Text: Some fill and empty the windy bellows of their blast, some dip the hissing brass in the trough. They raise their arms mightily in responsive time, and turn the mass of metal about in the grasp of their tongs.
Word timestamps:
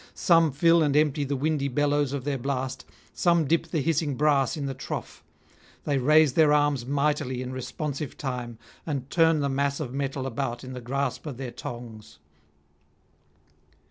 Some 0.15 0.51
fill 0.51 0.81
and 0.81 0.97
empty 0.97 1.23
the 1.25 1.35
windy 1.35 1.67
bellows 1.67 2.11
of 2.11 2.23
their 2.23 2.39
blast, 2.39 2.85
some 3.13 3.45
dip 3.45 3.67
the 3.67 3.81
hissing 3.81 4.15
brass 4.15 4.57
in 4.57 4.65
the 4.65 4.73
trough. 4.73 5.23
They 5.83 5.99
raise 5.99 6.33
their 6.33 6.51
arms 6.51 6.87
mightily 6.87 7.43
in 7.43 7.51
responsive 7.53 8.17
time, 8.17 8.57
and 8.83 9.07
turn 9.11 9.41
the 9.41 9.47
mass 9.49 9.79
of 9.79 9.93
metal 9.93 10.25
about 10.25 10.63
in 10.63 10.73
the 10.73 10.81
grasp 10.81 11.27
of 11.27 11.37
their 11.37 11.51
tongs. 11.51 12.17